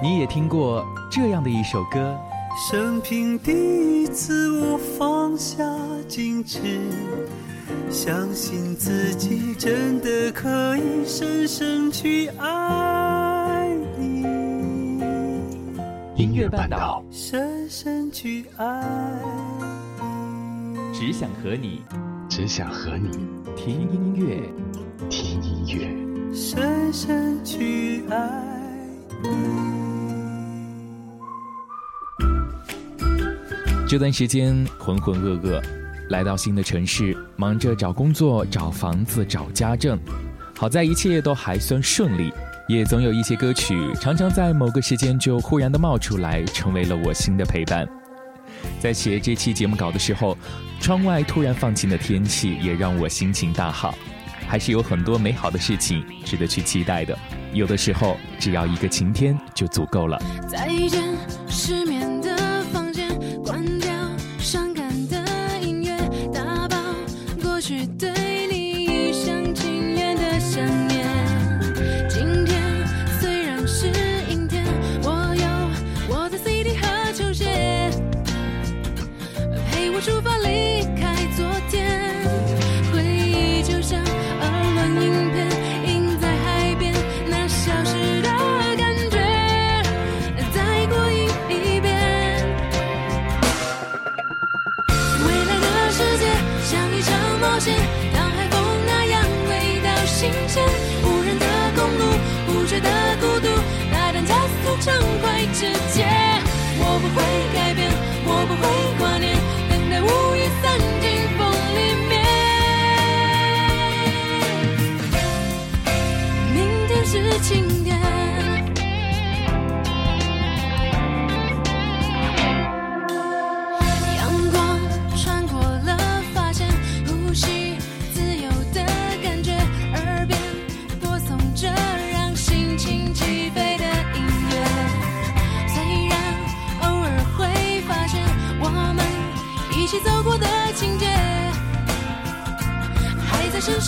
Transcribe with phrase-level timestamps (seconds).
[0.00, 2.16] 你也听过这样的一首歌？
[2.70, 3.52] 生平第
[4.02, 5.64] 一次，我放下
[6.08, 6.60] 矜持，
[7.90, 14.22] 相信自己真的可以深深去爱你。
[16.14, 18.84] 音乐半岛，深深去爱
[20.00, 20.78] 你。
[20.92, 21.82] 只想和你，
[22.28, 23.10] 只想和你
[23.56, 24.40] 听音乐，
[25.10, 28.44] 听音乐，深深去爱
[29.22, 29.77] 你。
[33.88, 35.62] 这段时间浑浑噩噩，
[36.10, 39.98] 来到新的城市，忙着找工作、找房子、找家政。
[40.54, 42.30] 好在一切都还算顺利，
[42.68, 47.88] 也总有一些歌曲常常在某个时间就忽然的冒出来，成为了我新的陪伴。
[48.78, 50.36] 在写这期节目稿的时候，
[50.78, 53.94] 窗外突然放晴的天气也让我心情大好。
[54.46, 57.18] 还是有很多美好的事情值得去期待的。
[57.54, 60.20] 有的时候，只要一个晴天就足够了。
[60.46, 61.02] 再见，
[61.48, 62.17] 失眠。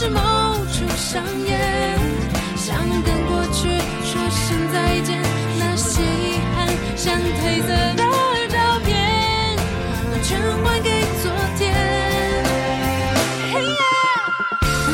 [0.00, 0.18] 是某
[0.72, 1.60] 处上演，
[2.56, 3.68] 想跟过去
[4.02, 5.20] 说声再见，
[5.58, 6.66] 那些遗憾
[6.96, 8.04] 像褪色的
[8.48, 8.96] 照片，
[10.22, 11.60] 全还给昨天。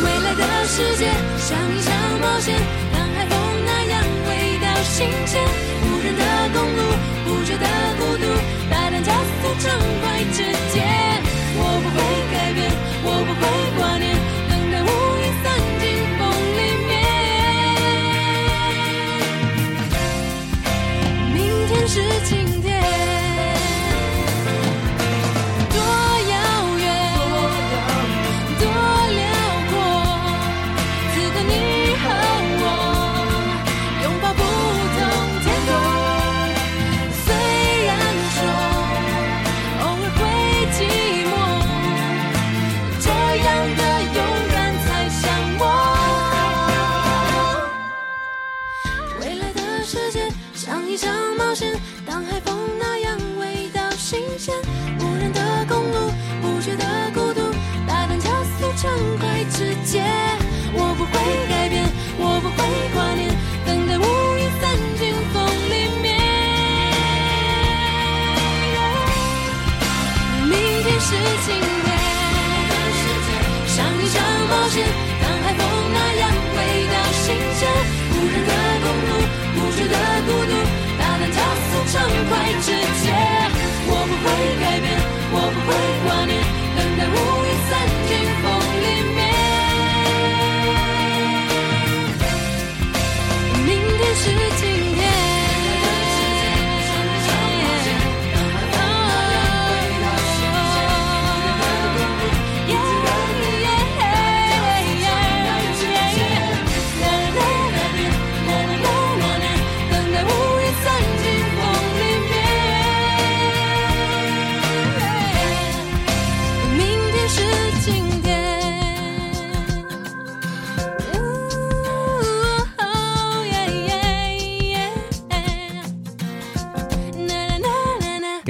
[0.02, 1.06] 未来的世界
[1.38, 2.58] 像一场冒险，
[2.92, 5.40] 当海风那样味道新鲜。
[5.84, 6.82] 无人的公路，
[7.26, 7.64] 不觉得
[8.00, 8.24] 孤独，
[8.68, 9.70] 大胆加速畅
[10.02, 10.42] 快直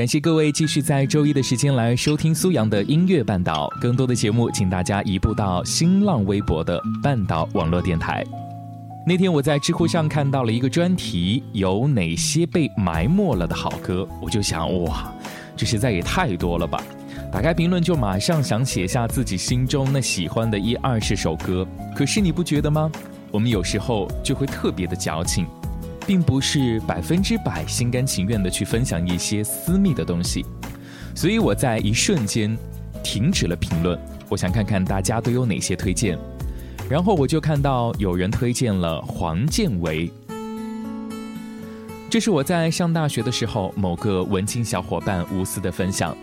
[0.07, 3.69] 感谢各位继续在周一的时间来收听苏阳的音乐半岛。
[3.81, 8.25] 更多的节目，请大家移步到新浪微博的半岛网络电台。
[9.05, 14.07] 那天我在知乎上看到了一个专题，有哪些被埋没了的好歌？
[14.23, 15.13] 我就想，哇，
[15.57, 16.81] 这实在也太多了吧！
[17.33, 21.67] 打开评论就马上想写下自己心中那喜欢的一二十首歌。
[21.97, 22.89] 可是你不觉得吗？
[23.33, 25.49] 我们有时候就会特别的矫情。
[26.07, 30.47] 并不是百分之百心甘情愿的去分享一些私密的东西，
[31.15, 32.57] 所以我在一瞬间
[33.03, 33.99] 停止了评论。
[34.29, 36.17] 我想看看大家都有哪些推荐，
[36.89, 40.11] 然后我就看到有人推荐了黄建为。
[42.09, 46.17] 这是我在上大学的时候某个文青小伙伴无私的分享，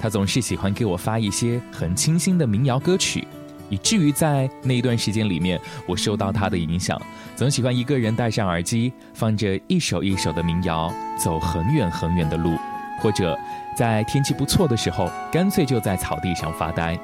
[0.00, 3.26] 他总是喜欢给我发一些很清新的民谣歌曲。
[3.68, 7.00] 以至于在那一段时间里面，我受到他的影响，
[7.36, 12.56] 总喜欢一个人戴上耳机，放着一首一首的民谣，走很远很远的路，
[13.00, 13.38] 或者
[13.76, 16.98] 在天气不错的时候，干脆就在草地上发呆。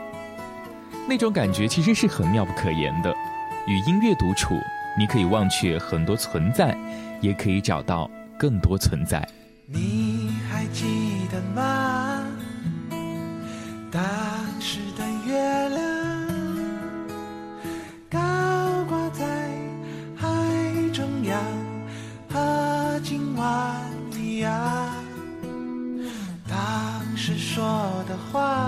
[1.08, 3.14] 那种感觉其实是很妙不可言的。
[3.66, 4.58] 与音乐独处，
[4.98, 6.76] 你可以忘却很多存在，
[7.20, 9.26] 也可以找到更多存在。
[9.66, 12.26] 你还记得吗？
[13.90, 14.02] 当
[14.60, 15.03] 时的
[27.54, 27.62] 说
[28.08, 28.63] 的话，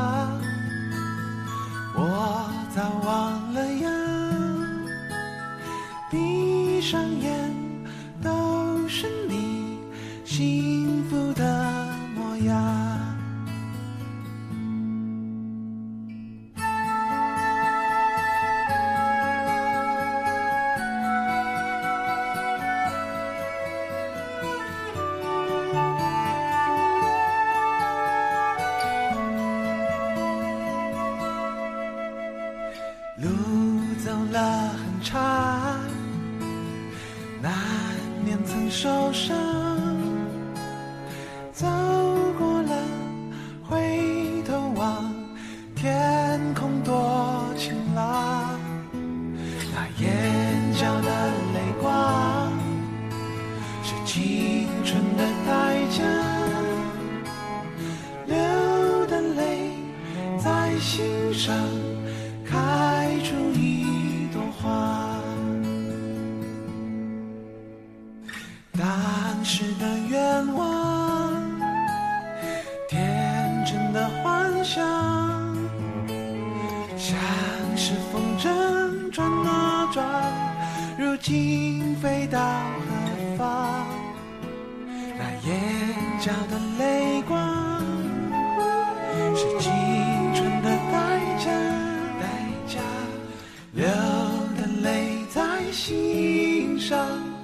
[95.88, 97.35] 青山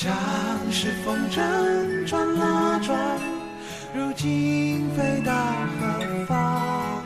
[0.00, 0.14] 像
[0.70, 2.96] 是风筝转啊转，
[3.92, 5.34] 如今飞到
[5.80, 7.02] 何方？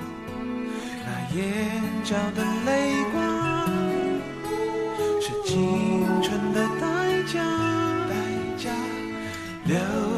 [1.06, 3.16] 那眼角的泪光。
[5.22, 7.40] 是青春的代价。
[8.11, 8.14] 代
[8.58, 8.68] 价。
[9.64, 10.12] 流。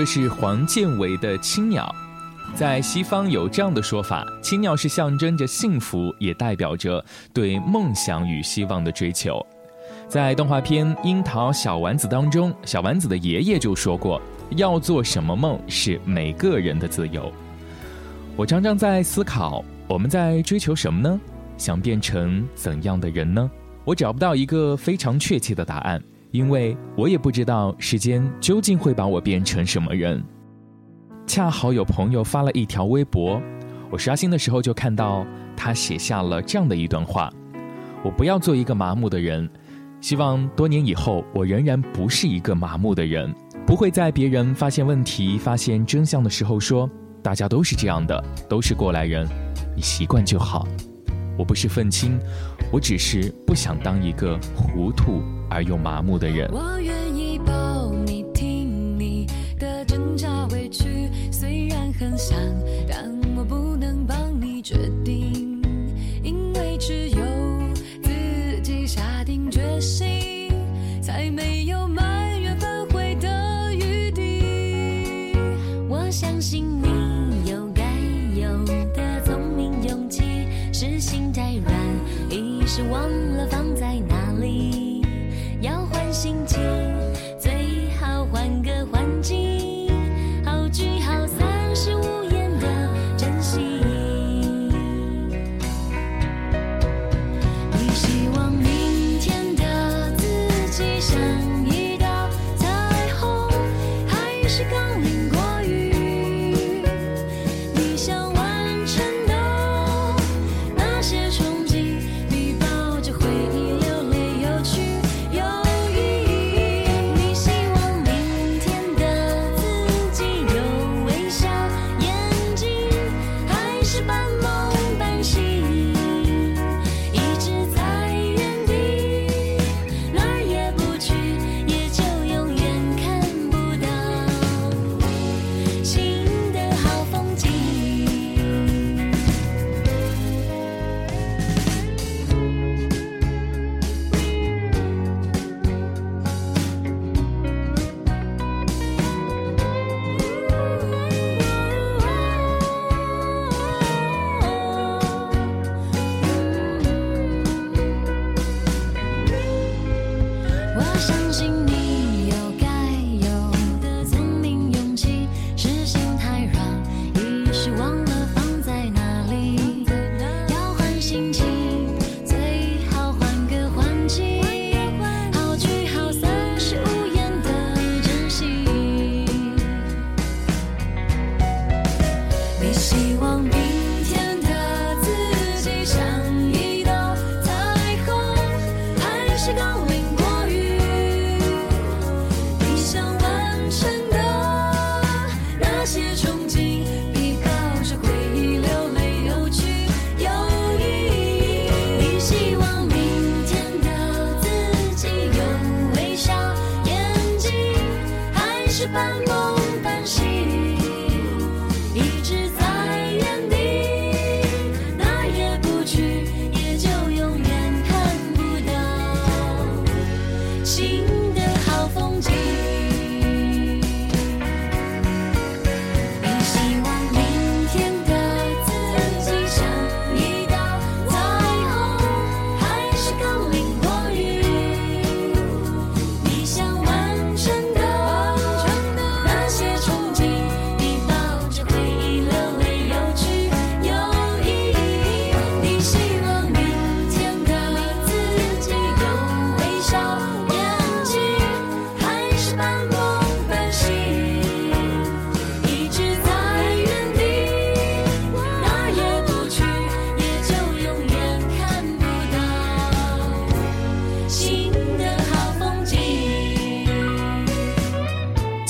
[0.00, 1.94] 这是黄建为的《青鸟》。
[2.56, 7.04] 在西方有这样的说法：青鸟是象征着幸福，也代表着
[7.34, 9.44] 对梦想与希望的追求。
[10.08, 14.18] 在动画片《樱桃小丸子》当中，小丸子的爷爷就说过
[14.56, 17.30] ：“要做什么梦是每个人的自由。”
[18.36, 21.20] 我常常在思考，我们在追求什么呢？
[21.58, 23.50] 想变成怎样的人呢？
[23.84, 30.22] 我找不到一个非常确切的答案，因为我也不知道时间究竟会把我变成什么人。
[31.26, 33.40] 恰好有朋友发了一条微博，
[33.90, 37.32] 我刷新的时候就看到他写下了这样的一段话
[38.04, 39.48] ：“我不要做一个麻木的人。”
[40.00, 43.32] 希望多年以后，我仍然不是一个麻木的人，
[43.66, 46.88] 不会在别人发现问题、发现真相的时候说
[47.22, 49.28] ：“大家都是这样的，都是过来人，
[49.76, 50.66] 你习惯就好。”
[51.40, 52.20] 我不是愤青，
[52.70, 56.46] 我只是不想当一个糊涂而又麻木的人。
[56.52, 59.26] 我愿意抱你，听你
[59.58, 62.36] 的挣扎委屈，虽然很想，
[62.86, 64.99] 但我不能帮你决定，
[82.72, 84.19] 是忘了放在哪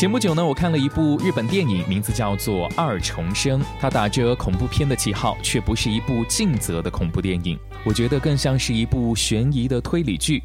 [0.00, 10.42] 前不久呢，我看了一部日本电影，名字叫做《二重生》，它打着恐怖片的旗号，却不是一部尽责的恐怖电影，我觉得更像是一部悬疑的推理剧。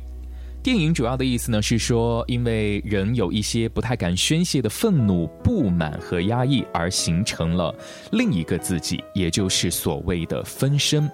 [0.62, 7.74] 电影主要的意思呢是说，因为人有一些不太敢宣泄的愤怒、不满和压抑，而形成了
[8.12, 11.10] 另一个自己，也就是所谓的分身。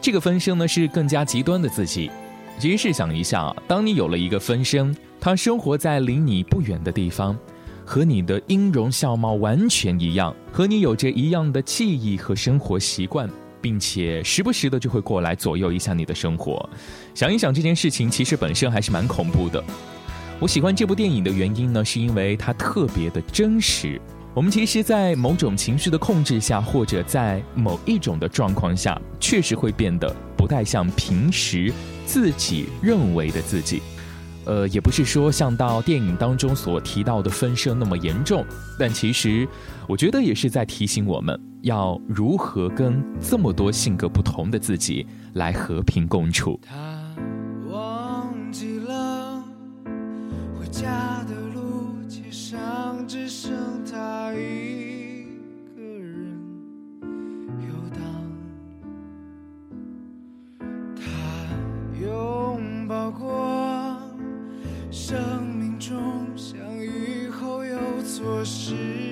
[0.00, 2.10] 这个分身呢是更加极端的自己。
[2.58, 7.36] 其实试想一下，当你有了一个分身，他生活在离你不远的地方，
[7.84, 13.28] 和你的音容笑貌完全一样，和你有着一样的记忆和生活习惯，
[13.60, 16.68] 并且时不时的就会过来左右一下你的生活。
[17.14, 19.62] 想一想这件事情，其实本身还是蛮恐怖的。
[20.40, 24.00] 我喜欢这部电影的原因呢，是因为它特别的真实。
[24.34, 31.72] 我们其实，在某种情绪的控制下，或者在某一种的状况下，确实会变得不太像平时
[32.04, 33.80] 自己认为的自己。
[34.46, 38.44] 呃，也不是说像到电影当中所提到的分身那么严重，
[38.78, 39.46] 但其实，
[39.88, 46.60] 我觉得也是在提醒我们要如何跟这么多性格不同的自己来和平共处。
[64.96, 69.03] 生命中相遇后又错失。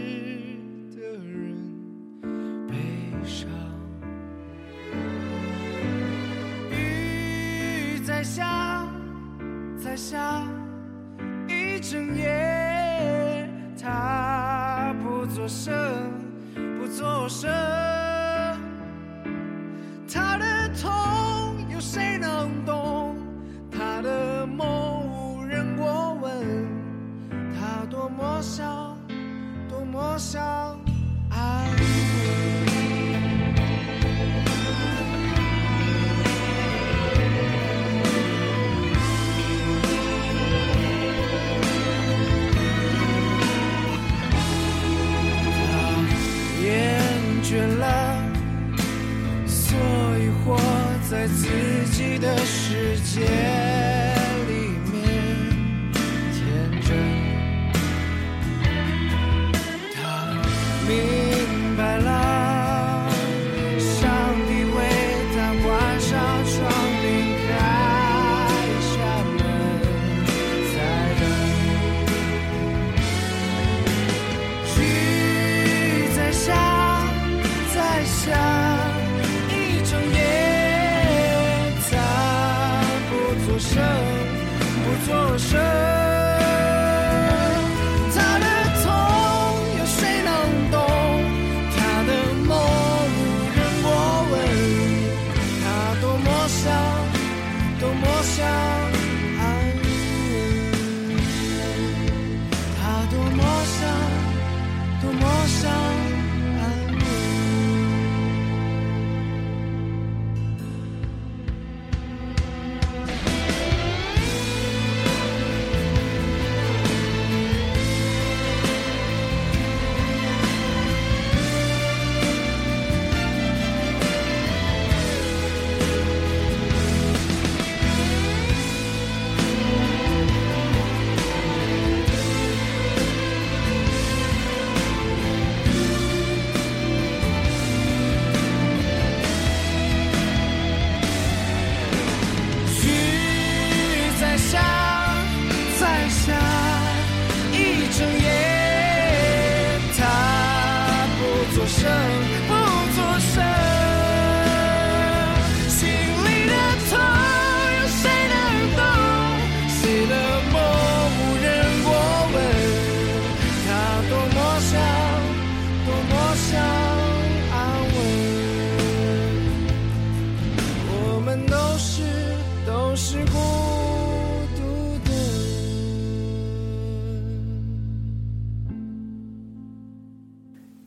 [53.05, 53.42] 世界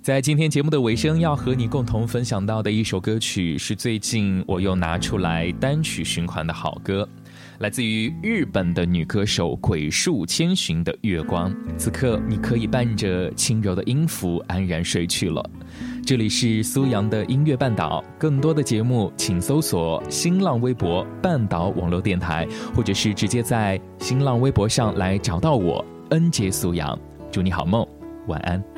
[0.05, 7.09] 在今天节目的尾声，要和你共同分享到的一首歌曲，是最近我又拿出来单曲循环的好歌，
[7.57, 11.51] 来自于日本的女歌手鬼树千寻的《月光》。
[11.75, 15.43] 此刻，你可以伴着轻柔的音符安然睡去了。
[16.05, 26.95] 这里是苏阳的音乐半岛，更多的节目请搜索新浪微博“半岛网络电台”，或者是直接在新浪微博上来找到我恩杰苏阳。
[27.31, 27.83] 祝你好梦，
[28.27, 28.74] 晚安。